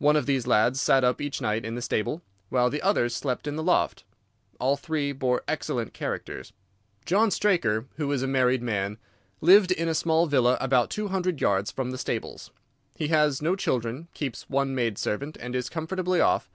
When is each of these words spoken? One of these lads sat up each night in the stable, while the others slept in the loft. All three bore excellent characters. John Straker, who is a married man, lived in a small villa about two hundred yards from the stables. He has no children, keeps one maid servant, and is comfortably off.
One 0.00 0.16
of 0.16 0.26
these 0.26 0.48
lads 0.48 0.80
sat 0.80 1.04
up 1.04 1.20
each 1.20 1.40
night 1.40 1.64
in 1.64 1.76
the 1.76 1.82
stable, 1.82 2.20
while 2.48 2.68
the 2.68 2.82
others 2.82 3.14
slept 3.14 3.46
in 3.46 3.54
the 3.54 3.62
loft. 3.62 4.02
All 4.58 4.76
three 4.76 5.12
bore 5.12 5.44
excellent 5.46 5.92
characters. 5.94 6.52
John 7.06 7.30
Straker, 7.30 7.86
who 7.94 8.10
is 8.10 8.22
a 8.24 8.26
married 8.26 8.60
man, 8.60 8.98
lived 9.40 9.70
in 9.70 9.86
a 9.86 9.94
small 9.94 10.26
villa 10.26 10.58
about 10.60 10.90
two 10.90 11.06
hundred 11.06 11.40
yards 11.40 11.70
from 11.70 11.92
the 11.92 11.96
stables. 11.98 12.50
He 12.96 13.06
has 13.14 13.40
no 13.40 13.54
children, 13.54 14.08
keeps 14.14 14.50
one 14.50 14.74
maid 14.74 14.98
servant, 14.98 15.36
and 15.40 15.54
is 15.54 15.68
comfortably 15.70 16.20
off. 16.20 16.50